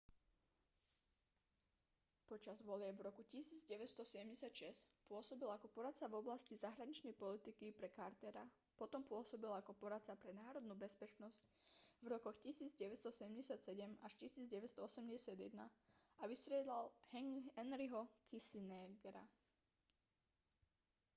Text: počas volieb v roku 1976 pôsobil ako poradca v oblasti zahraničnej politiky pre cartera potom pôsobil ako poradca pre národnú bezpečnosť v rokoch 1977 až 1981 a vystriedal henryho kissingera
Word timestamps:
počas 2.29 2.59
volieb 2.69 2.95
v 2.97 3.05
roku 3.07 3.21
1976 3.21 4.89
pôsobil 5.09 5.45
ako 5.51 5.67
poradca 5.75 6.05
v 6.09 6.17
oblasti 6.21 6.55
zahraničnej 6.65 7.13
politiky 7.23 7.67
pre 7.77 7.85
cartera 7.97 8.41
potom 8.81 9.01
pôsobil 9.11 9.51
ako 9.55 9.71
poradca 9.81 10.13
pre 10.21 10.31
národnú 10.41 10.73
bezpečnosť 10.85 11.41
v 12.01 12.05
rokoch 12.17 12.33
1977 12.41 13.61
až 14.05 14.11
1981 14.17 14.73
a 15.61 16.23
vystriedal 16.31 16.83
henryho 17.57 18.01
kissingera 18.29 19.21